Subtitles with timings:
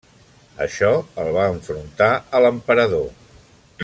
[0.65, 0.89] Això
[1.23, 2.09] el va enfrontar
[2.39, 3.09] a l'Emperador.